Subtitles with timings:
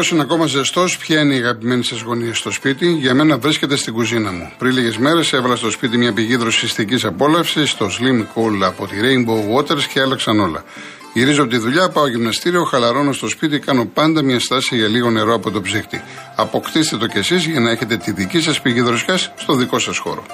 [0.00, 2.92] ο καιρό είναι ακόμα ζεστός, ποια είναι η αγαπημένη σας γωνία στο σπίτι.
[2.92, 4.52] Για μένα βρίσκεται στην κουζίνα μου.
[4.58, 8.96] Πριν λίγες μέρες έβαλα στο σπίτι μια πηγή δροσιστικής απόλαυσης, το Slim Cool από τη
[9.02, 10.64] Rainbow Waters και άλλαξαν όλα.
[11.12, 15.10] Γυρίζω από τη δουλειά, πάω γυμναστήριο, χαλαρώνω στο σπίτι, κάνω πάντα μια στάση για λίγο
[15.10, 16.02] νερό από το ψύχτη.
[16.36, 19.98] Αποκτήστε το κι εσείς για να έχετε τη δική σας πηγή δροσιάς στο δικό σας
[19.98, 20.24] χώρο.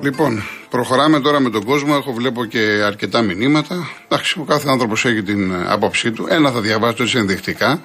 [0.00, 1.94] Λοιπόν, προχωράμε τώρα με τον κόσμο.
[1.98, 3.88] Έχω βλέπω και αρκετά μηνύματα.
[4.04, 6.26] Εντάξει, ο κάθε άνθρωπος έχει την άποψή του.
[6.28, 7.80] Ένα θα διαβάσω έτσι ενδεικτικά.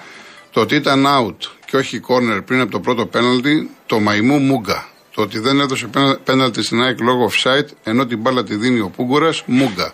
[0.52, 4.88] Το ότι ήταν out και όχι corner πριν από το πρώτο πέναλτι, το μαϊμού Μούγκα.
[5.16, 5.90] Το ότι δεν έδωσε
[6.24, 9.94] πέναλτι στην ΑΕΚ λόγω offside, ενώ την μπάλα τη δίνει ο Πούγκορα, Μούγκα.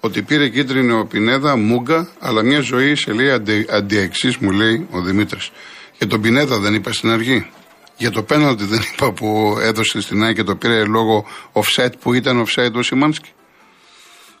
[0.00, 3.30] Ότι πήρε κίτρινη ο Πινέδα, Μούγκα, αλλά μια ζωή σε λέει
[3.70, 5.50] αντιεξής, μου λέει ο Δημήτρης.
[5.98, 7.50] Και τον Πινέδα δεν είπα στην αρχή.
[7.96, 12.14] Για το πέναλτι δεν είπα που έδωσε στην ΑΕΚ και το πήρε λόγω offset που
[12.14, 13.30] ήταν offset ο Σιμάνσκι.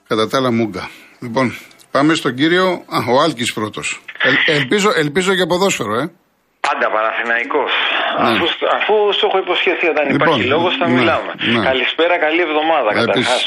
[0.08, 0.90] Κατά τα άλλα μούγκα.
[1.20, 1.56] Λοιπόν,
[1.90, 2.66] πάμε στον κύριο.
[2.66, 4.00] Α, ο Άλκης πρώτος.
[4.46, 6.12] ελπίζω, ελπίζω για ποδόσφαιρο, ε.
[6.68, 7.72] Πάντα Παναθηναϊκός.
[8.20, 8.28] Ναι.
[8.30, 8.46] Αφού,
[8.78, 11.32] αφού σου έχω υποσχεθεί όταν λοιπόν, υπάρχει λόγος θα ναι, μιλάμε.
[11.52, 11.64] Ναι.
[11.68, 13.40] Καλησπέρα, καλή εβδομάδα καταρχάς.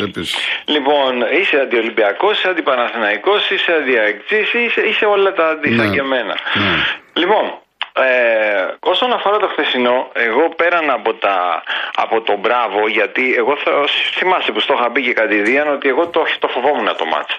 [0.76, 5.94] Λοιπόν, είσαι αντιολυμπιακός, είσαι αντιπαναθηναϊκός, είσαι αντιαεκτής, είσαι, είσαι όλα τα αντίθετα ναι.
[5.94, 6.36] και εμένα.
[6.64, 6.76] Ναι.
[7.22, 7.46] Λοιπόν,
[8.04, 11.64] ε, όσον αφορά το χθεσινό, εγώ πέραν από, τα,
[11.96, 13.72] από το μπράβο, γιατί εγώ θα,
[14.18, 17.38] θυμάσαι που στο είχα πει και κατηδίαν ότι εγώ το, το φοβόμουν το μάτς.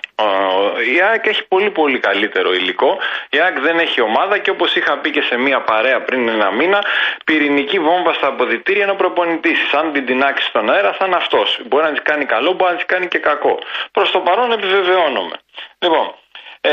[0.94, 2.98] η ΑΕΚ έχει πολύ πολύ καλύτερο υλικό.
[3.30, 6.50] Η ΑΕΚ δεν έχει ομάδα και όπως είχα πει και σε μία παρέα πριν ένα
[6.50, 6.82] μήνα,
[7.24, 9.72] πυρηνική βόμβα στα αποδητήρια είναι ο προπονητής.
[9.72, 11.60] Αν την τεινάξεις στον αέρα θα είναι αυτός.
[11.66, 13.58] Μπορεί να της κάνει καλό, μπορεί να της κάνει και κακό.
[13.92, 15.36] Προς το παρόν επιβεβαιώνομαι.
[15.78, 16.14] Λοιπόν,
[16.60, 16.68] ε,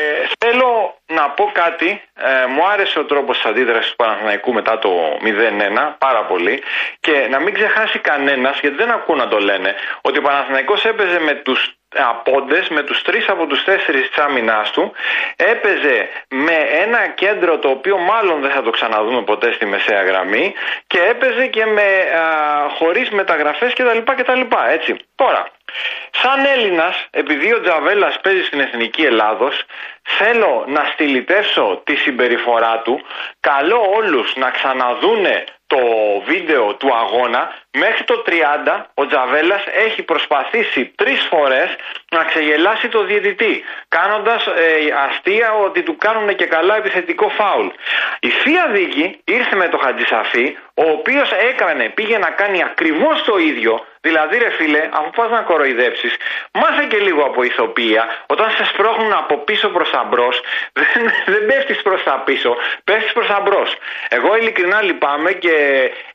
[1.21, 2.03] να πω κάτι.
[2.15, 4.91] Ε, μου άρεσε ο τρόπος της αντίδρασης του Παναθηναϊκού μετά το
[5.23, 6.63] 0-1 πάρα πολύ.
[7.01, 11.21] Και να μην ξεχάσει κανένας, γιατί δεν ακούω να το λένε, ότι ο Παναθηναϊκός έπαιζε
[11.21, 14.93] με τους απόντες με τους τρεις από τους τέσσερις της άμυνάς του
[15.37, 20.55] έπαιζε με ένα κέντρο το οποίο μάλλον δεν θα το ξαναδούμε ποτέ στη μεσαία γραμμή
[20.87, 23.99] και έπαιζε και με, α, χωρίς μεταγραφές κτλ.
[24.17, 24.41] κτλ
[24.71, 24.97] έτσι.
[25.15, 25.51] Τώρα,
[26.11, 29.65] σαν Έλληνας, επειδή ο Τζαβέλας παίζει στην Εθνική Ελλάδος,
[30.03, 33.01] θέλω να στυλιτεύσω τη συμπεριφορά του,
[33.41, 35.79] καλώ όλους να ξαναδούνε το
[36.25, 41.77] βίντεο του αγώνα Μέχρι το 30 ο Τζαβέλας έχει προσπαθήσει τρεις φορές
[42.11, 44.53] να ξεγελάσει το διαιτητή κάνοντας ε,
[45.09, 47.67] αστεία ότι του κάνουν και καλά επιθετικό φάουλ.
[48.21, 53.39] Η Θεία Δίκη ήρθε με το Χατζησαφή ο οποίος έκανε, πήγε να κάνει ακριβώς το
[53.39, 56.17] ίδιο Δηλαδή ρε φίλε, αφού πας να κοροϊδέψεις,
[56.53, 58.25] μάθε και λίγο από ηθοποιία.
[58.27, 60.41] Όταν σε σπρώχνουν από πίσω προς τα μπρος,
[60.79, 63.77] δεν, δεν πέφτεις προς τα πίσω, πέφτεις προς τα μπρος.
[64.09, 65.55] Εγώ ειλικρινά λυπάμαι και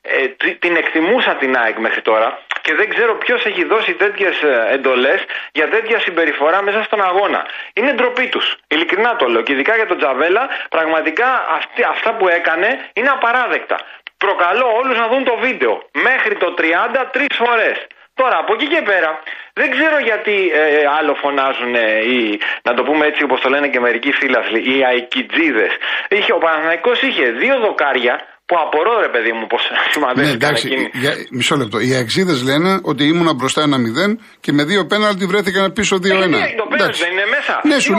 [0.01, 0.27] ε,
[0.59, 4.35] την εκτιμούσα την ΑΕΚ μέχρι τώρα και δεν ξέρω ποιος έχει δώσει τέτοιες
[4.71, 5.19] εντολές
[5.51, 7.45] για τέτοια συμπεριφορά μέσα στον αγώνα.
[7.73, 8.55] Είναι ντροπή τους.
[8.67, 9.41] Ειλικρινά το λέω.
[9.41, 13.77] Και ειδικά για τον Τζαβέλα, πραγματικά αυτή, αυτά που έκανε είναι απαράδεκτα.
[14.17, 15.89] Προκαλώ όλους να δουν το βίντεο.
[15.91, 17.87] Μέχρι το 30 τρεις φορές.
[18.13, 19.19] Τώρα από εκεί και πέρα
[19.53, 21.75] δεν ξέρω γιατί ε, άλλο φωνάζουν
[22.09, 25.71] οι, να το πούμε έτσι όπως το λένε και μερικοί φίλαθλοι, οι αικιτζίδες.
[26.09, 28.15] Είχε, ο Παναθηναϊκός είχε δύο δοκάρια
[28.47, 29.57] που απορώ ρε παιδί μου πώ
[29.93, 30.27] σημαδεύει.
[30.27, 31.77] Ναι, εντάξει, για, μισό λεπτό.
[31.79, 36.05] Οι αξίδε λένε ότι ήμουν μπροστά ένα 0 και με δύο πέναλτι βρέθηκαν πίσω 2-1.
[36.05, 37.53] Ε, ναι, το πέναλτι δεν είναι μέσα.
[37.63, 37.95] Ναι, σου,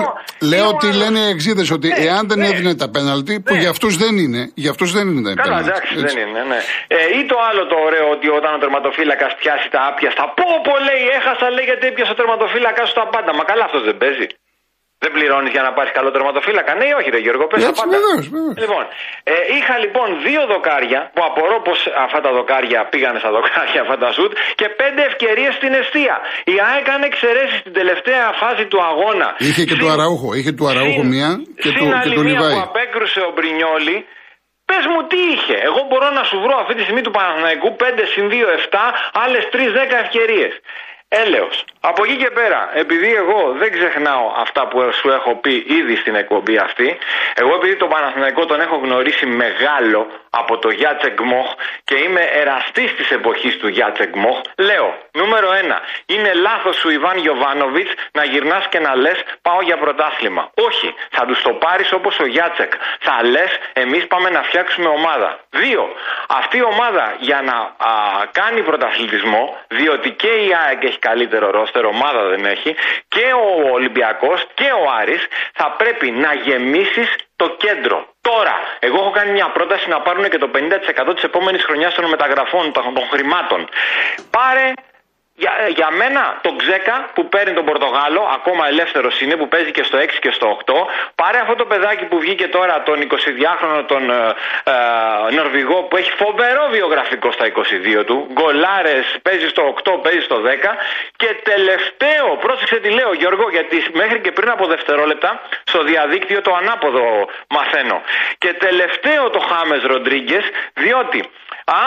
[0.51, 2.49] λέω ότι λένε οι αξίδε ότι ναι, εάν δεν ναι.
[2.49, 3.61] έδινε τα πέναλτι, που ναι.
[3.61, 5.49] για αυτούς δεν είναι, για αυτούς δεν είναι τα πέναλτι.
[5.49, 6.59] Καλά, εντάξει, δεν είναι, ναι.
[6.87, 10.49] Ε, ή το άλλο το ωραίο ότι όταν ο τερματοφύλακας πιάσει τα άπια στα πω,
[10.67, 13.31] πω λέει, έχασα λέει γιατί έπιασε ο τερματοφύλακα στα πάντα.
[13.39, 14.27] Μα καλά αυτός δεν παίζει.
[15.03, 17.97] Δεν πληρώνεις για να πάρεις καλό τερματοφύλακα; Ναι, όχι, ρε Γιώργο, πες πάντα.
[18.65, 18.85] Λοιπόν,
[19.33, 23.97] ε, είχα λοιπόν δύο δοκάρια που απορώ πως αυτά τα δοκάρια πήγανε στα δοκάρια αυτά
[24.03, 26.17] τα σουτ και πέντε ευκαιρίες στην αιστεία.
[26.55, 29.29] Η ΑΕΚ έκανε εξαιρέσεις στην τελευταία φάση του αγώνα.
[29.49, 31.31] Είχε και του Αραούχο, είχε του Αραούχο μία
[31.63, 32.55] και του, και του Λιβάη.
[32.55, 33.99] που απέκρουσε ο Μπρινιόλη,
[34.71, 35.57] Πες μου τι είχε.
[35.69, 38.79] Εγώ μπορώ να σου βρω αυτή τη στιγμή του Παναθηναϊκού 5 συν 2, 7,
[39.25, 40.53] άλλες 3, 10 ευκαιρίες.
[41.09, 41.65] Έλεος.
[41.81, 46.15] Από εκεί και πέρα, επειδή εγώ δεν ξεχνάω αυτά που σου έχω πει ήδη στην
[46.15, 46.99] εκπομπή αυτή,
[47.35, 50.07] εγώ επειδή τον Παναθηναϊκό τον έχω γνωρίσει μεγάλο
[50.41, 51.49] από το Γιάτσεκ Μοχ
[51.85, 57.19] και είμαι εραστής της εποχής του Γιάτσεκ Μοχ, λέω, νούμερο ένα, είναι λάθος σου Ιβάν
[57.19, 60.51] Γιοβάνοβιτς να γυρνάς και να λες πάω για πρωτάθλημα.
[60.67, 62.73] Όχι, θα τους το πάρεις όπως ο Γιάτσεκ.
[63.01, 65.41] Θα λες εμείς πάμε να φτιάξουμε ομάδα.
[65.51, 65.85] Δύο,
[66.29, 67.93] αυτή η ομάδα για να α,
[68.33, 72.75] κάνει πρωταθλητισμό, διότι και η ΑΕΚ έχει καλύτερο ρόστερ, ομάδα δεν έχει,
[73.09, 78.07] και ο Ολυμπιακός και ο Άρης θα πρέπει να γεμίσεις το κέντρο.
[78.21, 82.05] Τώρα, εγώ έχω κάνει μια πρόταση να πάρουν και το 50% της επόμενης χρονιάς των
[82.05, 83.69] μεταγραφών, των χρημάτων.
[84.31, 84.73] Πάρε
[85.39, 89.71] Για, ε, για μένα τον Ξέκα που παίρνει τον Πορτογάλο, ακόμα ελεύθερος είναι, που παίζει
[89.71, 90.87] και στο 6 και στο 8.
[91.15, 94.35] Πάρε αυτό το παιδάκι που βγήκε τώρα, τον 22χρονο, τον ε,
[94.65, 98.27] ε, Νορβηγό, που έχει φοβερό βιογραφικό στα 22 του.
[98.33, 100.77] Γκολάρες, παίζει στο 8, παίζει στο 10.
[101.17, 105.41] Και τελευταίο, πρόσεξε τι λέω Γιώργο, γιατί μέχρι και πριν από δευτερόλεπτα
[105.77, 107.05] στο διαδίκτυο το ανάποδο
[107.57, 107.99] μαθαίνω.
[108.43, 110.45] Και τελευταίο το Χάμες Ροντρίγκες,
[110.85, 111.21] διότι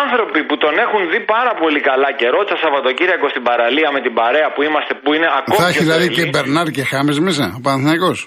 [0.04, 4.14] Άνθρωποι που τον έχουν δει πάρα πολύ καλά και ρώτησα Σαββατοκύριακο στην παραλία με την
[4.20, 5.60] παρέα που είμαστε, που είναι ακόμα.
[5.62, 8.18] Θα έχει δηλαδή και Μπερνάρ και Χάμες μέσα, ο Παναθηναϊκός.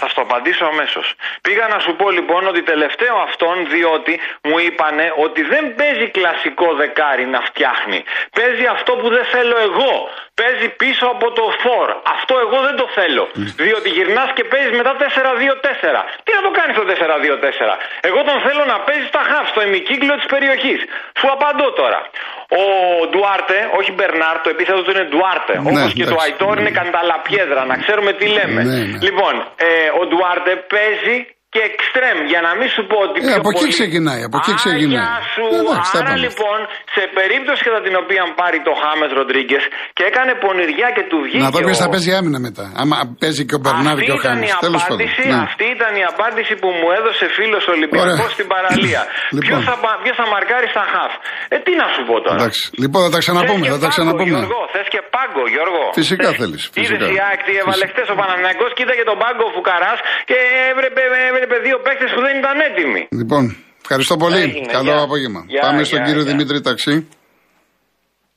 [0.00, 1.14] Θα στο απαντήσω αμέσως.
[1.40, 6.74] Πήγα να σου πω λοιπόν ότι τελευταίο αυτόν, διότι μου είπανε ότι δεν παίζει κλασικό
[6.74, 8.04] δεκάρι να φτιάχνει.
[8.38, 9.94] Παίζει αυτό που δεν θέλω εγώ.
[10.40, 11.88] Παίζει πίσω από το φόρ.
[12.14, 13.24] Αυτό εγώ δεν το θέλω.
[13.34, 16.04] Διότι γυρνάς και παίζεις μετά 4-2-4.
[16.24, 17.78] Τι να το κάνεις το 4-2-4.
[18.00, 20.80] Εγώ τον θέλω να παίζει στα χαφ, στο ημικύκλιο της περιοχής.
[21.18, 22.00] Σου απαντώ τώρα.
[22.48, 22.62] Ο
[23.10, 25.54] Ντουάρτε, όχι Μπερνάρ, το επίθετο του είναι Ντουάρτε.
[25.60, 28.62] Ναι, Όπως και το Αϊτόρ είναι κανταλαπιέδρα, να ξέρουμε τι λέμε.
[28.62, 28.98] Ναι, ναι.
[29.06, 29.70] Λοιπόν, ε,
[30.00, 31.16] ο Ντουάρτε παίζει
[31.56, 32.18] και εξτρέμ.
[32.32, 33.16] Για να μην σου πω ότι.
[33.30, 34.22] Ε, από εκεί ξεκινάει.
[34.28, 35.08] Από εκεί ξεκινάει.
[35.34, 35.44] Σου.
[35.56, 36.58] Ε, Άρα λοιπόν,
[36.96, 39.64] σε περίπτωση κατά την οποία πάρει το Χάμες Ροντρίγκες
[39.96, 41.44] και έκανε πονηριά και του βγήκε.
[41.44, 42.64] Να δω ποιος θα παίζει άμυνα μετά.
[42.82, 44.50] Άμα παίζει και ο Μπερνάρ και ο Χάμες.
[44.66, 45.06] Τέλος πάντων.
[45.30, 45.38] Ναι.
[45.48, 49.00] Αυτή ήταν η απάντηση που μου έδωσε φίλος Ολυμπιακός στην παραλία.
[49.34, 49.44] λοιπόν.
[49.44, 49.74] Ποιος θα,
[50.20, 51.12] θα μαρκάρει στα χαφ;
[51.54, 52.38] Ε, τι να σου πω τώρα.
[52.40, 52.62] Εντάξει.
[52.82, 53.64] Λοιπόν, θα τα ξαναπούμε.
[53.74, 54.38] Θα τα ξαναπούμε.
[54.38, 55.82] Γιώργο, θες και πάγκο, Γιώργο.
[56.00, 56.62] Φυσικά θέλεις.
[56.80, 59.98] Είδες η άκτη, έβαλε χτε ο Παναναναϊκό, κοίταγε τον πάγκο Φουκαράς
[60.28, 60.36] και
[60.70, 61.02] έβλεπε
[61.46, 63.08] έβλεπε δύο παίκτε που δεν ήταν έτοιμοι.
[63.10, 64.40] Λοιπόν, ευχαριστώ πολύ.
[64.40, 65.02] Έγινε, Καλό για.
[65.02, 65.44] απόγευμα.
[65.46, 66.30] Για, Πάμε στον κύριο για.
[66.30, 67.08] Δημήτρη Ταξί.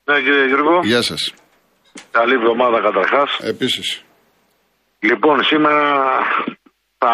[0.04, 0.80] Ναι, κύριε Γιώργο.
[0.84, 1.34] Γεια σας.
[2.12, 3.30] Καλή εβδομάδα καταρχάς.
[3.42, 4.04] Επίσης.
[5.00, 5.84] Λοιπόν, σήμερα
[6.98, 7.14] θα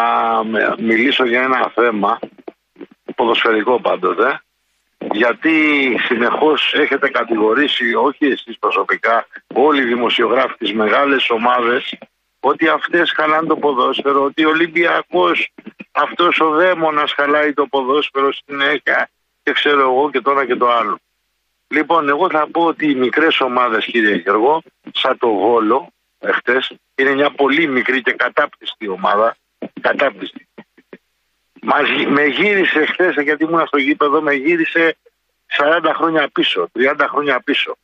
[0.78, 2.18] μιλήσω για ένα θέμα,
[3.14, 4.40] ποδοσφαιρικό πάντοτε,
[5.12, 5.54] γιατί
[6.08, 11.98] συνεχώς έχετε κατηγορήσει, όχι εσείς προσωπικά, όλοι οι δημοσιογράφοι τις μεγάλες ομάδες
[12.40, 15.52] ότι αυτές χαλάνε το ποδόσφαιρο, ότι ο Ολυμπιακός
[15.92, 19.10] αυτός ο δαίμονας χαλάει το ποδόσφαιρο συνέχεια
[19.42, 20.98] και ξέρω εγώ και τώρα και το άλλο.
[21.68, 24.62] Λοιπόν, εγώ θα πω ότι οι μικρές ομάδες κύριε Γεργό,
[24.92, 29.36] σαν το Βόλο, εχθές, είναι μια πολύ μικρή και κατάπτυστη ομάδα,
[29.80, 30.48] κατάπτυστη.
[32.08, 34.96] με γύρισε χθες, γιατί ήμουν στο γήπεδο, με γύρισε
[35.46, 37.76] 40 χρόνια πίσω, 30 χρόνια πίσω.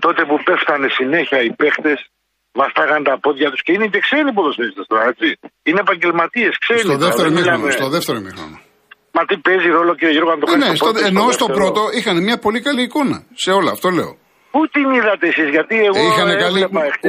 [0.00, 2.10] Τότε που πέφτανε συνέχεια οι παίχτες
[2.60, 5.28] βαστάγαν τα πόδια τους και είναι και ξένοι ποδοσφαιριστές τώρα, έτσι.
[5.68, 6.84] Είναι επαγγελματίες, ξένοι.
[6.88, 7.70] Στο δεύτερο μήχρονο.
[7.70, 8.56] Στο δεύτερο μήχρονο.
[9.16, 10.64] Μα τι παίζει ρόλο κύριε Γιώργο, αν το κάνει.
[10.64, 13.16] Ναι, στο, ενώ στο, πρώτο είχαν μια πολύ καλή εικόνα.
[13.44, 14.12] Σε όλα, αυτό λέω.
[14.54, 16.00] Πού την είδατε εσείς, γιατί εγώ.
[16.08, 16.60] Είχαν καλή...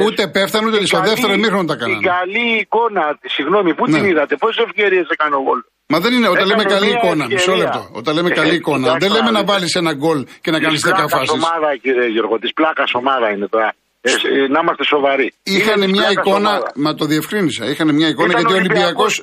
[0.04, 1.98] Ούτε πέφτανε ούτε στο δεύτερο μήχρονο τα κάνανε.
[1.98, 3.04] Η καλή εικόνα,
[3.34, 3.92] συγγνώμη, πού ναι.
[3.94, 5.60] την είδατε, πόσες ευκαιρίες έκανε ο Γόλ.
[5.92, 7.82] Μα δεν είναι, όταν λέμε καλή εικόνα, μισό λεπτό.
[7.92, 11.30] Όταν λέμε καλή εικόνα, δεν λέμε να βάλεις ένα γκολ και να κάνεις 10 φάσεις.
[11.30, 13.74] ομάδα, κύριε Γιώργο, της πλάκας ομάδα είναι τώρα.
[14.06, 15.32] Ε, ε, να είμαστε σοβαροί.
[15.42, 17.64] Είχαν μια εικόνα, μα το διευκρίνησα.
[17.70, 19.20] Είχαν μια εικόνα γιατί ο Ολυμπιακός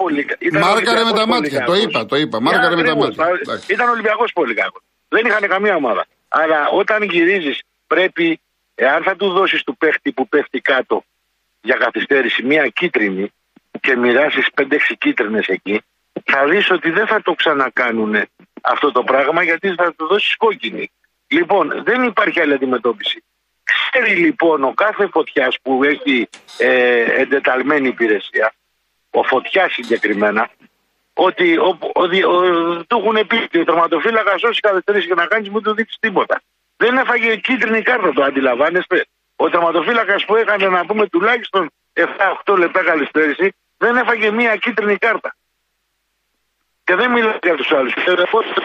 [0.66, 1.64] μάρκαρε με τα μάτια.
[1.64, 2.42] Το είπα, το είπα.
[2.42, 3.26] Μάρκαρε με τα μάτια.
[3.68, 4.80] Ήταν Ολυμπιακός πολύ κακό.
[5.10, 6.06] Δεν είχαν καμία ομάδα.
[6.28, 8.40] Αλλά όταν γυρίζεις, πρέπει,
[8.76, 11.04] εάν θα του δώσεις του παίχτη που πέφτει κάτω
[11.62, 13.34] για καθυστέρηση μια κίτρινη
[13.80, 14.64] και μοιράσεις 5-6
[14.98, 15.82] κίτρινες εκεί,
[16.24, 18.14] θα δεις ότι δεν θα το ξανακάνουν
[18.62, 20.92] αυτό το πράγμα γιατί θα του δώσεις κόκκινη.
[21.28, 23.24] Λοιπόν, δεν υπάρχει άλλη αντιμετώπιση.
[24.02, 28.54] Ξέρει λοιπόν ο κάθε φωτιάς που έχει ε, εντεταλμένη υπηρεσία,
[29.10, 30.50] ο φωτιάς συγκεκριμένα,
[31.14, 35.50] ότι ο, ο, ο, του έχουν πει ότι ο τερματοφύλακας όσοι καθυστερήσει και να κάνεις
[35.50, 36.42] μου του δείξεις τίποτα.
[36.78, 39.06] Δεν έφαγε κίτρινη κάρτα, το αντιλαμβάνεστε.
[39.36, 41.72] Ο τερματοφύλακας που έκανε να πούμε τουλάχιστον
[42.46, 45.36] 7-8 λεπτά καθυστέρηση, δεν έφαγε μία κίτρινη κάρτα.
[46.84, 47.94] Και δεν μιλάω για τους άλλους.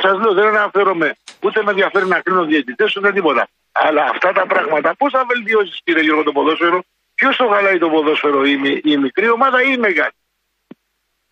[0.02, 3.48] Σας λέω, δεν αναφέρομαι, ούτε με ενδιαφέρει να κρίνω διαιτητές ούτε τίποτα.
[3.84, 6.78] Αλλά αυτά τα πράγματα πώς θα βελτιώσεις, κύριε Γιώργο, το ποδόσφαιρο,
[7.18, 8.54] ποιος το χαλάει το ποδόσφαιρο, η,
[8.92, 10.16] η μικρή ομάδα ή η μεγάλη;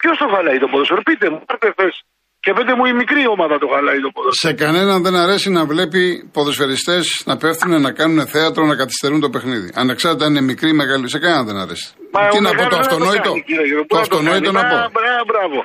[0.01, 1.97] Ποιος το χαλάει το ποδόσφαιρο, πείτε μου, πάρτε θες.
[2.45, 4.43] Και πείτε μου η μικρή ομάδα το χαλάει το ποδόσφαιρο.
[4.47, 6.03] Σε κανέναν δεν αρέσει να βλέπει
[6.37, 9.69] ποδοσφαιριστές να πέφτουν, να κάνουν θέατρο, να καθυστερούν το παιχνίδι.
[9.83, 11.89] Ανεξάρτητα αν είναι μικρή ή μεγάλη, σε κανέναν δεν αρέσει.
[12.13, 13.31] Μα Τι να πω, το αυτονόητο.
[13.33, 14.77] Το, το αυτονόητο να πω.
[15.31, 15.59] Μπράβο.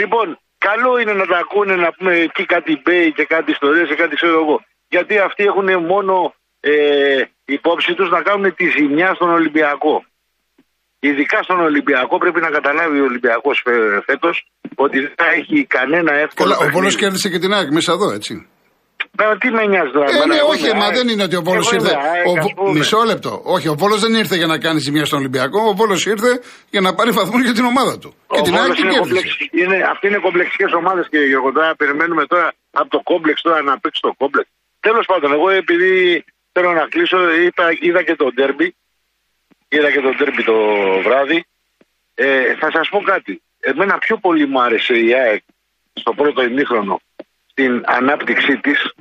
[0.00, 0.26] Λοιπόν,
[0.68, 4.14] καλό είναι να τα ακούνε να πούμε εκεί κάτι μπέι και κάτι ιστορίες και κάτι
[4.20, 4.56] ξέρω εγώ
[4.88, 10.04] γιατί αυτοί έχουν μόνο ε, υπόψη τους να κάνουν τη ζημιά στον Ολυμπιακό.
[10.98, 13.64] Ειδικά στον Ολυμπιακό πρέπει να καταλάβει ο Ολυμπιακός
[14.04, 16.54] φέτος ότι δεν θα έχει κανένα εύκολο.
[16.54, 18.46] Καλά, ο Βόλος κέρδισε και την ΑΕΚ μέσα εδώ, έτσι.
[19.18, 20.08] Μα τι με νοιάζει τώρα.
[20.10, 21.92] Ε, ναι, όχι, μα δεν είναι ότι ο Βόλος ήρθε.
[22.56, 22.72] Ο...
[22.72, 23.32] Μισό λεπτό.
[23.44, 25.58] Όχι, ο Βόλος δεν ήρθε για να κάνει ζημιά στον Ολυμπιακό.
[25.70, 26.40] Ο Βόλος ήρθε
[26.70, 28.14] για να πάρει βαθμού για την ομάδα του.
[28.26, 28.94] Ο και την ΑΕΚ είναι,
[29.60, 31.52] είναι Αυτοί είναι κομπλεξικές ομάδες, κύριε Γιώργο.
[31.52, 34.48] Τώρα περιμένουμε τώρα από το κόμπλεξ τώρα να παίξει το κόμπλεξ.
[34.80, 37.32] Τέλος πάντων, εγώ επειδή θέλω να κλείσω.
[37.32, 38.76] Είδα, είδα και το ντέρμπι.
[39.68, 40.56] Είδα και το ντέρμπι το
[41.04, 41.44] βράδυ.
[42.14, 43.42] Ε, θα σας πω κάτι.
[43.60, 45.42] Εμένα πιο πολύ μου άρεσε η ΑΕΚ
[45.92, 47.00] στο πρώτο ημίχρονο
[47.46, 48.92] στην ανάπτυξή της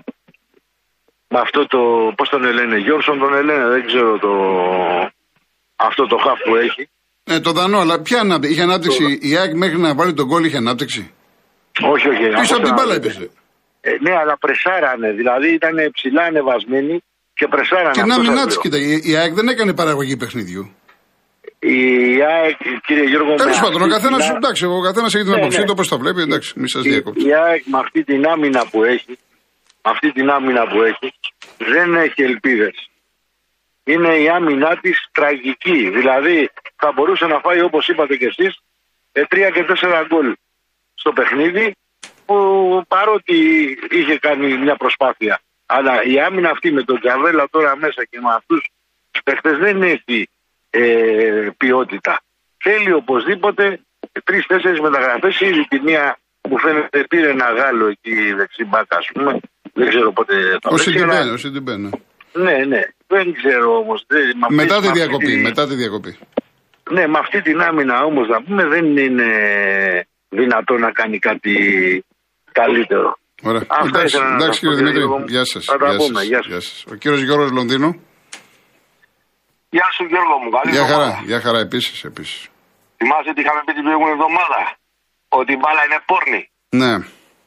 [1.27, 1.79] με αυτό το,
[2.17, 4.31] πώς τον λένε, Γιώργος τον λένε, δεν ξέρω το,
[5.75, 6.89] αυτό το χαφ που έχει.
[7.23, 8.53] Ναι, το δανό, αλλά ποια ανάπτυξη.
[8.53, 11.13] Είχε ανάπτυξη η ΑΕΚ μέχρι να βάλει τον κόλλ, είχε ανάπτυξη;
[11.81, 12.29] Όχι, όχι.
[12.39, 13.29] Πίσω από την μπάλα έπεσε.
[13.87, 15.11] Ε, ναι, αλλά πρεσάρανε.
[15.11, 17.91] Δηλαδή ήταν ψηλά ανεβασμένοι και πρεσάρανε.
[17.91, 18.77] Και να μην τη, κοίτα,
[19.11, 20.75] η ΑΕΚ δεν έκανε παραγωγή παιχνιδιού.
[21.59, 25.59] Η ΑΕΚ, κύριε Γιώργο Τέλος πάντων, ο καθένα εντάξει, ο καθένας έχει την ναι, άποψή
[25.59, 25.65] ναι.
[25.65, 26.21] του όπως το βλέπει.
[26.21, 27.27] Εντάξει, μη σας διακόψω.
[27.27, 29.17] Η ΑΕΚ με αυτή την άμυνα που έχει,
[29.81, 31.13] αυτή την άμυνα που έχει,
[31.57, 32.89] δεν έχει ελπίδες.
[33.83, 35.89] Είναι η άμυνά της τραγική.
[35.89, 38.59] Δηλαδή θα μπορούσε να φάει όπως είπατε κι εσείς
[39.11, 40.35] ε, τρία και τέσσερα γκολ
[40.95, 41.75] στο παιχνίδι
[42.25, 42.35] που
[42.87, 43.35] παρότι
[43.89, 45.39] είχε κάνει μια προσπάθεια.
[45.65, 48.69] Αλλά η άμυνα αυτή με τον Τζαβέλα τώρα μέσα και με αυτούς
[49.11, 50.29] τους παίχτες δεν έχει
[50.69, 52.21] ε, ποιότητα.
[52.57, 53.79] Θέλει οπωσδήποτε
[54.23, 55.39] τρει-τέσσερι μεταγραφές.
[55.39, 59.39] Ήδη τη μία που φαίνεται πήρε ένα Γάλλο εκεί δεξιμπάκα, ας πούμε.
[59.73, 61.93] Δεν ξέρω πότε θα Ο Σιντιμπέν, ο Σιντιμπέν.
[62.33, 62.81] Ναι, ναι.
[63.07, 64.05] Δεν ξέρω όμως.
[64.49, 65.35] Μετά τη διακοπή.
[65.35, 66.17] Μετά τη διακοπή.
[66.89, 69.27] Ναι, με αυτή την άμυνα όμως να πούμε δεν είναι
[70.29, 71.53] δυνατό να κάνει κάτι
[72.61, 73.09] καλύτερο.
[73.49, 73.63] Ωραία.
[73.85, 75.03] εντάξει, εντάξει κύριε Δημήτρη.
[75.33, 75.63] Γεια σας.
[76.23, 76.85] Γεια σας.
[76.91, 77.89] Ο κύριος Γιώργος Λονδίνο.
[79.75, 82.41] Γεια σου Γιώργο μου, καλή Γεια χαρά, γεια χαρά επίσης, επίσης.
[82.99, 84.59] Θυμάσαι τι είχαμε πει την προηγούμενη εβδομάδα,
[85.39, 86.41] ότι η μπάλα είναι πόρνη.
[86.81, 86.93] Ναι.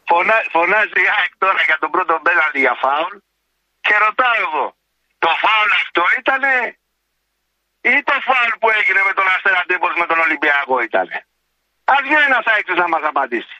[0.08, 3.14] Φωνα, φωνάζει η ΑΕΚ τώρα για τον πρώτο μπέλαντι για φάουλ
[3.86, 4.66] και ρωτάω εγώ,
[5.24, 6.42] το φάουλ αυτό ήταν
[7.92, 11.08] ή το φάουλ που έγινε με τον Αστέρα Τύπος με τον Ολυμπιακό ήταν.
[11.92, 13.57] Ας βγει ένας ΑΕΚ να μας απαντήσει.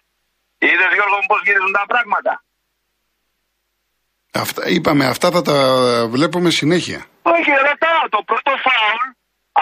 [0.67, 2.33] Είδες Γιώργο μου πώς γυρίζουν τα πράγματα.
[4.45, 5.57] Αυτά, είπαμε, αυτά θα τα
[6.15, 7.00] βλέπουμε συνέχεια.
[7.35, 9.05] Όχι, ρωτάω το πρώτο φάουλ,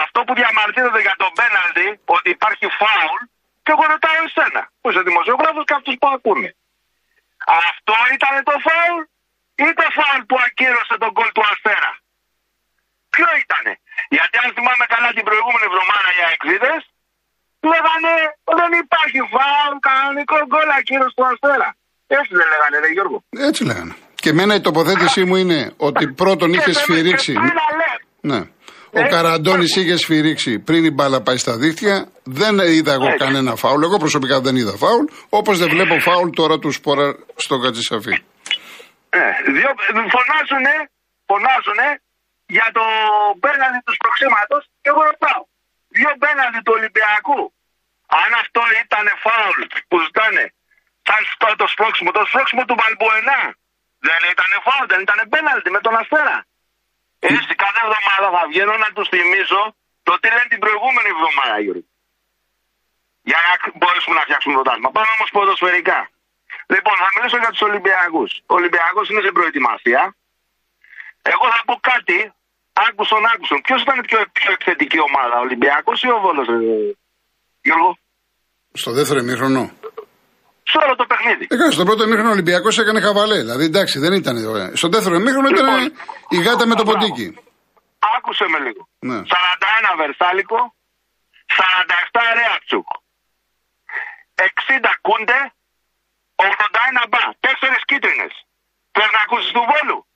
[0.03, 3.19] αυτό που διαμαρτύρεται για τον πέναλτι, ότι υπάρχει φάουλ,
[3.63, 6.49] και εγώ ρωτάω εσένα, που είσαι δημοσιογράφος και αυτούς που ακούνε.
[7.69, 9.01] Αυτό ήταν το φάουλ
[9.65, 11.91] ή το φάουλ που ακύρωσε τον κολ του Αστέρα;
[13.13, 13.73] Ποιο ήτανε;
[14.15, 16.73] Γιατί αν θυμάμαι καλά την προηγούμενη εβδομάδα για εξήδε,
[17.73, 18.13] λέγανε
[18.59, 21.69] δεν υπάρχει φάουλ, κανονικό γκολ ακύρωση του Αστέρα.
[22.17, 23.17] Έτσι δεν λέγανε, ρε Γιώργο.
[23.49, 23.93] Έτσι λέγανε.
[24.21, 27.33] Και εμένα η τοποθέτησή μου είναι ότι πρώτον είχε σφυρίξει.
[28.21, 28.39] Ναι.
[28.91, 32.07] Ο ε, Καραντώνης είχε σφυρίξει πριν η μπάλα πάει στα δίχτυα.
[32.23, 33.83] Δεν είδα εγώ κανένα φάουλ.
[33.83, 35.05] Εγώ προσωπικά δεν είδα φάουλ.
[35.29, 38.15] Όπως δεν βλέπω φάουλ τώρα του Σπόρα στο Κατσισαφή.
[39.09, 39.19] Ε,
[39.55, 39.71] δύο,
[40.15, 40.75] φωνάζουνε,
[41.29, 41.87] φωνάζουνε
[42.45, 42.85] για το
[43.43, 45.41] πέναλτι του προξήματο και εγώ ρωτάω.
[45.97, 47.41] Δύο πέναλτι του Ολυμπιακού;
[48.21, 50.45] Αν αυτό ήταν φάουλ που ζητάνε,
[51.39, 53.41] σαν το σπρώξιμο, το σπρώξιμο του Βαλμποενά
[54.07, 56.37] δεν ήταν φάουλ, δεν ήταν πέναλτι με τον Αστέρα.
[57.19, 59.61] Έτσι κάθε εβδομάδα θα βγαίνω να τους θυμίσω
[60.07, 61.85] το τι λένε την προηγούμενη εβδομάδα, Γιώργο.
[63.29, 64.91] Για να μπορέσουμε να φτιάξουμε πρωτάθλημα.
[64.97, 65.99] Πάμε όμως ποδοσφαιρικά.
[66.73, 68.31] Λοιπόν, θα μιλήσω για τους Ολυμπιακούς.
[68.51, 70.01] Ο Ολυμπιακός είναι σε προετοιμασία.
[71.21, 72.17] Εγώ θα πω κάτι.
[72.85, 73.61] Άκουσον, άκουσον.
[73.61, 76.53] Ποιος ήταν η πιο, πιο επιθετική ομάδα, ο Ολυμπιακός ή ο Βόλος, ε,
[77.61, 77.97] Γιώργο;
[78.81, 79.63] Στο δεύτερο ημίχρονο
[80.71, 81.45] σε όλο το παιχνίδι.
[81.55, 83.37] Έκανε στο πρώτο μήχρονο Ολυμπιακός έκανε χαβαλέ.
[83.45, 84.35] Δηλαδή εντάξει δεν ήταν.
[84.81, 85.97] Στο δεύτερο μήχρονο ήταν λοιπόν,
[86.29, 87.27] η γάτα με το ποντίκι.
[88.15, 88.81] Άκουσε με λίγο.
[89.09, 89.19] Ναι.
[89.91, 90.59] 41 Βερσάλικο,
[91.57, 92.87] 47 Ρέατσουκ,
[94.35, 95.39] 60 Κούντε,
[96.35, 97.23] 81 Μπα.
[97.39, 98.33] Τέσσερις κίτρινες.
[98.91, 100.06] Πρέπει να ακούσει του βόλου.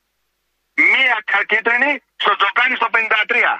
[1.01, 1.17] Μία
[1.51, 3.59] κίτρινη στο τζοκάνι στο 53.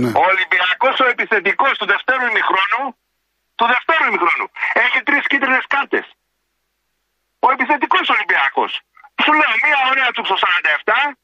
[0.00, 0.10] Ναι.
[0.20, 2.84] Ο Ολυμπιακός ο επιθετικός του δευτέρου ημιχρόνου
[3.58, 4.48] του δευτέρου ημιχρόνου.
[4.84, 6.06] Έχει τρεις κίτρινες κάρτες.
[7.38, 8.72] Ο επιθετικός Ολυμπιακός.
[9.22, 11.16] Σου λέω μία ωραία του στο 47,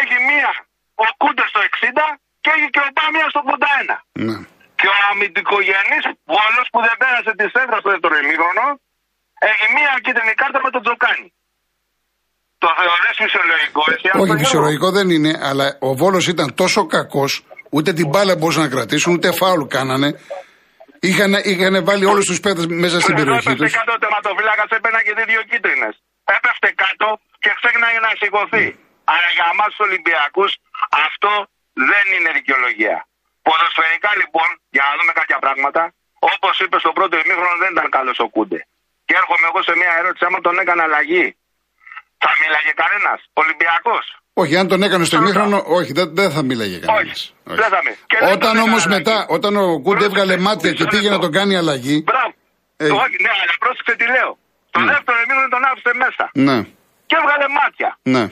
[0.00, 0.50] έχει μία
[0.94, 3.96] ο Κούντε στο 60 και έχει και ο Πάμια στο 81.
[4.12, 4.38] Ναι.
[4.78, 8.66] Και ο αμυντικογενής Βόλος που δεν πέρασε τη σέντρα στο δεύτερο ημίχρονο
[9.38, 10.77] έχει μία κίτρινη κάρτα με τον Τζοκάνι.
[10.77, 10.77] Το θεωρεί
[13.58, 17.32] φυσιολογικό, εσύ Όχι, φυσιολογικό δεν είναι, αλλά ο Βόλος ήταν τόσο κακός,
[17.76, 20.08] ούτε την μπάλα μπορούσαν να κρατήσουν, ούτε φάουλ κάνανε.
[21.08, 23.70] Είχαν, είχαν βάλει όλους τους παίδε μέσα στην περιοχή τους.
[23.70, 25.94] Έπεφτε κάτω ο τερματοφύλακας, έπαιρνα και δύο κίτρινες.
[26.36, 27.08] Έπεφτε κάτω
[27.42, 28.66] και ξέχναγε να σηκωθεί.
[29.12, 30.50] Αλλά για εμάς τους Ολυμπιακούς
[31.06, 31.32] αυτό
[31.90, 32.96] δεν είναι δικαιολογία.
[33.46, 35.82] Ποδοσφαιρικά λοιπόν, για να δούμε κάποια πράγματα,
[36.28, 38.60] όπως είπε στο πρώτο ημίχρονο δεν ήταν καλός ο Κούντε.
[39.06, 41.26] Και έρχομαι εγώ σε μια ερώτηση, άμα τον έκανε αλλαγή,
[42.24, 44.04] θα μίλαγε κανένας; Ολυμπιακός;
[44.42, 47.10] Όχι, αν τον έκανε στο ημίχρονο, όχι, δεν, δεν θα μίλαγε κανένας.
[47.10, 48.34] Όχι, δεν θα μίλαγε.
[48.34, 51.96] Όταν όμως μετά, όταν ο Κούντ έβγαλε μάτια και πήγε να τον κάνει αλλαγή.
[52.08, 52.34] Μπράβο.
[52.82, 52.86] Ε.
[53.02, 54.30] Όχι, ναι, αλλά πρόσεξε τι λέω.
[54.74, 54.86] Το ναι.
[54.92, 56.24] δεύτερο ημίχρονο τον άφησε μέσα.
[56.48, 56.58] Ναι.
[57.08, 57.90] και έβγαλε μάτια.
[58.14, 58.24] Ναι.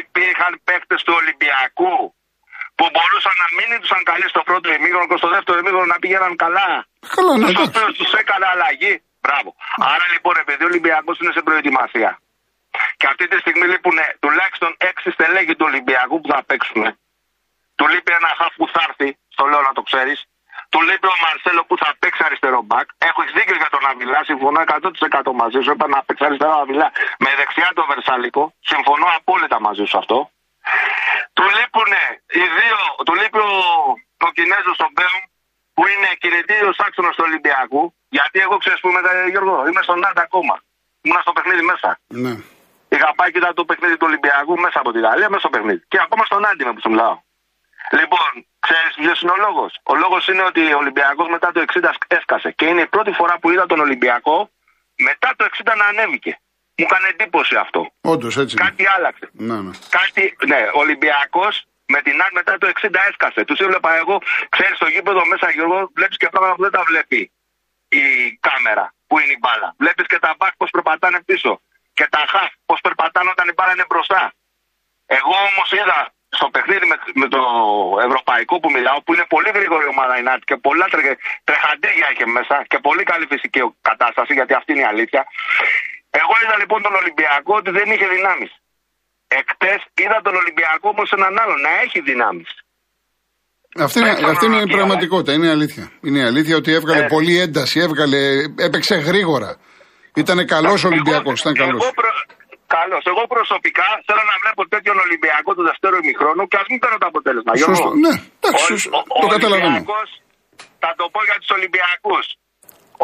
[0.00, 1.94] Υπήρχαν παίκτες του Ολυμπιακού
[2.78, 6.32] που μπορούσαν να μην ήταν καλοί στο πρώτο ημίγωνο και στο δεύτερο ημίγωνο να πήγαιναν
[6.44, 6.70] καλά.
[7.16, 7.98] Καλά, ναι, Τους εντάξει.
[8.00, 8.94] τους έκανε αλλαγή.
[9.24, 9.50] Μπράβο.
[9.94, 12.10] Άρα λοιπόν, επειδή ο Ολυμπιακός είναι σε προετοιμασία
[12.96, 16.82] και αυτή τη στιγμή λείπουν τουλάχιστον έξι στελέχη του Ολυμπιακού που θα παίξουν.
[17.78, 20.18] Του λείπει ένα χαφ που θα έρθει, στο λέω να το ξέρεις.
[20.72, 22.86] Του λείπει ο Μαρσέλο που θα παίξει αριστερό μπακ.
[23.08, 25.70] Έχω δίκιο για τον Αβιλά, συμφωνώ 100% μαζί σου.
[25.74, 26.88] Είπα να παίξει αριστερό Αβιλά
[27.24, 28.42] με δεξιά το Βερσάλικο.
[28.70, 30.18] Συμφωνώ απόλυτα μαζί σου αυτό.
[31.36, 31.90] Του λείπουν
[32.40, 33.52] οι δύο, του λείπει ο,
[34.26, 35.22] ο Κινέζος ο Μπέουμ
[35.74, 37.82] που είναι κινητήριος άξονας του Ολυμπιακού.
[38.08, 40.54] Γιατί εγώ ξέρω που είμαι, ε, Γιώργο, είμαι στον Νάντα ακόμα.
[41.02, 41.98] Ήμουν στο παιχνίδι μέσα.
[42.06, 42.34] Ναι.
[42.88, 45.82] Είχα πάει και ήταν το παιχνίδι του Ολυμπιακού μέσα από την Ιταλία, μέσα στο παιχνίδι.
[45.88, 47.16] Και ακόμα στον Άντι με που σου μιλάω.
[47.90, 48.28] Λοιπόν,
[48.58, 52.50] ξέρεις ποιος είναι ο λόγος; Ο λόγος είναι ότι ο Ολυμπιακός μετά το 60 έσκασε.
[52.50, 54.50] Και είναι η πρώτη φορά που είδα τον Ολυμπιακό
[54.96, 56.40] μετά το 60 να ανέβηκε.
[56.76, 57.92] Μου έκανε εντύπωση αυτό.
[58.00, 58.56] Όντως έτσι.
[58.58, 58.68] είναι.
[58.68, 59.28] Κάτι άλλαξε.
[59.32, 59.70] Ναι, ναι.
[59.88, 63.44] Κάτι, ναι, ο Ολυμπιακός με την ΑΡ μετά το 60 έσκασε.
[63.44, 64.18] Τους έβλεπα εγώ,
[64.48, 67.32] ξέρεις, στο γήπεδο μέσα, Γιώργο, βλέπεις και πράγματα που δεν τα βλέπει
[67.88, 68.02] η
[68.40, 69.74] κάμερα που είναι η μπάλα.
[69.78, 71.60] Βλέπεις και τα μπακ πώς περπατάνε πίσω.
[71.98, 74.22] Και τα χαφ πώς περπατάνε όταν η μπάλα είναι μπροστά.
[75.18, 75.98] Εγώ όμως είδα
[76.38, 77.40] στο παιχνίδι με, με το
[78.08, 81.02] ευρωπαϊκό που μιλάω, που είναι πολύ γρήγορη η ομάδα η Νάτη και πολλά τρε,
[81.48, 85.22] τρεχαντήρια είχε μέσα και πολύ καλή φυσική κατάσταση, γιατί αυτή είναι η αλήθεια.
[86.20, 88.52] Εγώ είδα λοιπόν τον Ολυμπιακό ότι δεν είχε δυνάμεις.
[89.40, 92.50] Εκτές είδα τον Ολυμπιακό όμως έναν άλλον να έχει δυνάμεις.
[93.86, 95.84] Αυτή είναι, Έξω αυτή είναι η να- πραγματικότητα, είναι η αλήθεια.
[96.06, 97.06] Είναι η αλήθεια ότι έβγαλε Ε.
[97.14, 98.18] πολλή ένταση, έβγαλε,
[98.66, 99.50] έπαιξε γρήγορα.
[100.22, 101.80] Ήταν καλός Ολυμπιακός, ήταν καλός.
[101.84, 102.10] Εγώ, προ...
[102.78, 103.02] Καλώς.
[103.12, 107.08] εγώ προσωπικά θέλω να βλέπω τέτοιον Ολυμπιακό του δεύτερου ημιχρόνου και ας μην παίρνω το
[107.12, 107.52] αποτέλεσμα.
[107.58, 107.74] Γιώργο.
[107.74, 107.90] Σωστό.
[108.04, 108.98] Ναι, εντάξει, Ο- σωστό.
[108.98, 109.74] ο- το ο καταλαβαίνω.
[109.74, 110.08] Ολυμπιακός,
[110.82, 112.24] θα το πω για τους Ολυμπιακούς.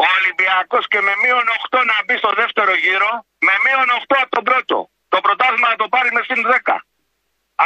[0.01, 3.11] Ο Ολυμπιακός και με μείον 8 να μπει στο δεύτερο γύρο,
[3.47, 4.75] με μείον 8 από τον πρώτο.
[5.13, 6.75] Το πρωτάθλημα να το πάρει με συν 10.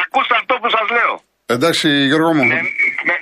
[0.01, 1.13] Ακούστε αυτό που σας λέω.
[1.55, 2.45] Εντάξει, Γιώργο μου.
[2.51, 2.57] Με,
[3.07, 3.15] με,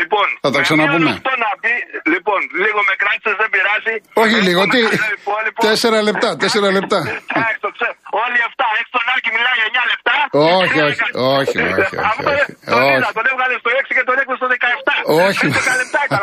[0.00, 0.98] λοιπόν, Θα τα με ξαναπούμε.
[1.04, 1.74] μείον 8 να μπει,
[2.14, 3.94] λοιπόν, λίγο με κράτησε, δεν πειράζει.
[4.22, 4.80] Όχι Δεν λίγο, έχουμε τι.
[4.84, 5.58] κανένα υπόλοιπο.
[5.68, 7.00] Τέσσερα λεπτά, τέσσερα λεπτά.
[7.34, 7.94] Εντάξει, το ξέρω.
[8.24, 8.66] Όλοι 7.
[8.78, 10.14] Έχει τον Άκη μιλάει 9 λεπτά.
[10.60, 11.02] Όχι, όχι,
[11.40, 12.50] όχι, όχι, όχι, Αυτό όχι.
[12.72, 12.92] τον Όχι.
[12.96, 14.94] είδα, τον έβγαλε στο 6 και τον έκοψε στο 17.
[15.28, 15.46] Όχι.
[15.70, 16.22] 10 λεπτά ήταν.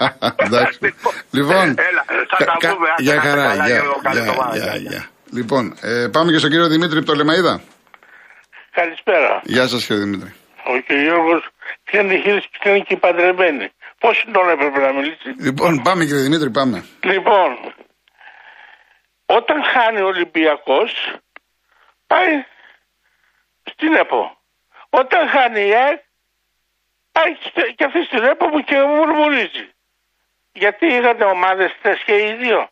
[0.46, 0.78] Εντάξει.
[1.38, 2.88] Λοιπόν, Έλα, θα κα- τα κα- πούμε.
[2.92, 3.46] άντε, για να είστε χαρά.
[3.50, 4.56] καλά, για- Γιώργο, καλή για- εβδομάδα.
[4.56, 5.02] για- για.
[5.38, 7.54] Λοιπόν, ε, πάμε και στον κύριο Δημήτρη από το Λεμαίδα.
[8.78, 9.40] Καλησπέρα.
[9.44, 10.30] Γεια σας, κύριε Δημήτρη.
[10.72, 10.92] Ο κ.
[11.06, 11.42] Γιώργος
[11.94, 13.68] πιάνει χείλης και είναι και παντρεμένη.
[13.98, 16.84] Πόση ώρα έπρεπε να μιλήσει; Λοιπόν, πάμε κύριε Δημήτρη, πάμε.
[17.02, 17.74] Λοιπόν,
[19.26, 20.90] όταν χάνει ο Ολυμπιακός,
[22.06, 22.44] πάει
[23.64, 24.38] στην ΕΠΟ.
[24.90, 26.00] Όταν χάνει η ΑΕΚ,
[27.12, 29.68] πάει στε- και αυτή στην ΕΠΟ που και μουρμουρίζει.
[30.52, 32.68] Γιατί είχαν ομάδες θες και οι δύο.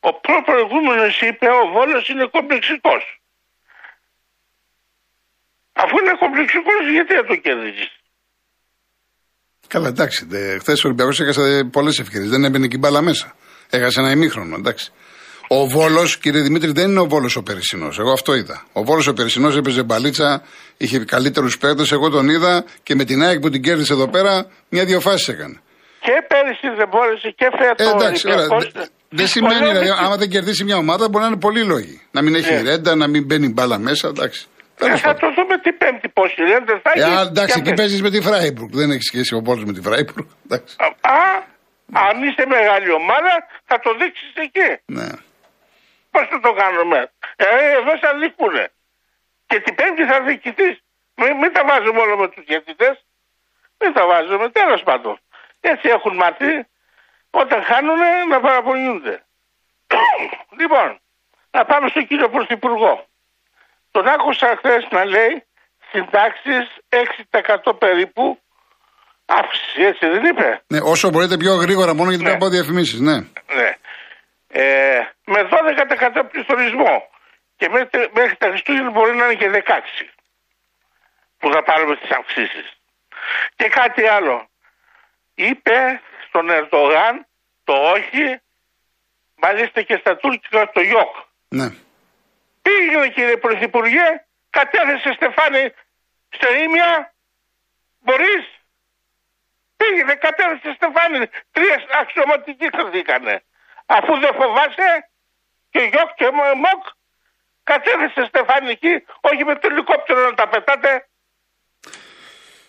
[0.00, 3.20] Ο προπροηγούμενος είπε ο Βόλος είναι κομπλεξικός.
[5.72, 7.99] Αφού είναι κομπλεξικός γιατί δεν το κερδίζεις;
[9.72, 10.26] Καλά, εντάξει.
[10.60, 12.30] Χθες ο Ολυμπιακός έχασε πολλές ευκαιρίες.
[12.30, 13.34] Δεν έμπαινε και η μπάλα μέσα.
[13.70, 14.92] Έχασε ένα ημίχρονο, εντάξει.
[15.48, 17.98] Ο Βόλος, κύριε Δημήτρη, δεν είναι ο Βόλος ο Περισσινός.
[17.98, 18.66] Εγώ αυτό είδα.
[18.72, 20.42] Ο Βόλος ο Περισσινός έπαιζε μπαλίτσα,
[20.76, 21.92] είχε καλύτερους παίκτες.
[21.92, 25.60] Εγώ τον είδα και με την ΑΕΚ που την κέρδισε εδώ πέρα, μια-δυο φάσεις έκανε.
[26.00, 27.90] Και πέρυσι δεν μπόρεσε και Ε, φέτο.
[27.96, 28.46] εντάξει, ωραία.
[28.46, 32.00] δε- Δεν σημαίνει, δηλαδή, άμα δεν κερδίσει μια ομάδα, μπορεί να είναι πολλοί λόγοι.
[32.10, 32.62] Να μην έχει Ναι.
[32.62, 34.46] ρέντα, να μην μπαίνει μπάλα μέσα, εντάξει.
[34.80, 35.20] Τέλος Θα πάντων.
[35.34, 36.58] το δούμε την Πέμπτη πώ είναι.
[36.70, 37.10] Δεν θα Ε, έχει.
[37.16, 37.74] α, εντάξει, και εκεί αυτές.
[37.80, 38.70] παίζεις με τη Φράιμπουργκ.
[38.80, 40.26] Δεν έχει σχέση ο Βόλο με τη Φράιμπουργκ.
[40.44, 40.76] Εντάξει.
[40.80, 40.88] Α,
[42.06, 43.32] αν είσαι μεγάλη ομάδα,
[43.64, 44.68] θα το δείξεις εκεί.
[44.96, 45.08] Ναι.
[46.10, 46.98] Πώς θα το κάνουμε;
[47.36, 47.44] Ε,
[47.78, 48.64] εδώ θα δείχουνε.
[49.46, 50.74] Και την Πέμπτη θα διοικητής.
[51.14, 52.98] Μην, μην τα βάζουμε όλο με τους διαιτητέ.
[53.80, 54.48] Μην τα βάζουμε.
[54.50, 55.18] Τέλος πάντων.
[55.60, 56.66] Έτσι έχουν μάθει
[57.30, 57.98] όταν χάνουν
[58.30, 59.24] να παραπονιούνται.
[60.60, 61.00] λοιπόν,
[61.50, 63.06] να πάμε στον κύριο Πρωθυπουργό.
[63.90, 65.44] Τον άκουσα χθες να λέει
[65.90, 68.40] συντάξεις 6% περίπου
[69.26, 70.78] αύξηση, έτσι δεν είπε; ναι.
[70.82, 72.28] Όσο μπορείτε πιο γρήγορα, μόνο γιατί Ναι.
[72.30, 73.00] πρέπει να πω διαφημίσεις.
[73.00, 73.16] Ναι.
[73.58, 73.70] Ναι.
[74.48, 77.08] Ε, με 12% πληθωρισμό.
[77.56, 80.06] Και μέχρι, μέχρι τα Χριστούγεννα μπορεί να είναι και 16
[81.38, 82.66] που θα πάρουμε τις αυξήσεις.
[83.56, 84.48] Και κάτι άλλο.
[85.34, 87.26] Είπε στον Ερντογάν
[87.64, 88.40] το όχι,
[89.42, 91.14] μάλιστα και στα τουρκικά το γιοκ.
[91.48, 91.68] ναι.
[92.64, 94.06] Πήγαινε κύριε Πρωθυπουργέ,
[94.58, 95.64] κατέθεσε στεφάνι
[96.36, 96.90] στα Ίμια,
[98.04, 98.44] μπορείς;
[99.78, 101.18] Πήγαινε, κατέθεσε στεφάνι,
[101.54, 103.34] τρία αξιωματικοί χαθήκανε.
[103.96, 104.88] Αφού δεν φοβάσαι,
[105.72, 106.28] και γιοκ και
[106.64, 106.82] μοκ,
[107.70, 108.94] κατέθεσε στεφάνι εκεί,
[109.28, 110.90] όχι με το ελικόπτερο να τα πετάτε.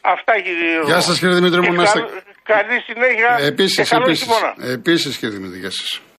[0.01, 3.83] Αυτά κύριε Γεια σας, κύριε Δημήτρη μου, Και να είστε- καλ- Καλή συνέχεια Επίσης, και
[3.95, 4.23] καλό επίσης.
[4.27, 4.55] χειμώνα.
[4.71, 6.01] Επίσης, κύριε Δημήτρη, γεια σας.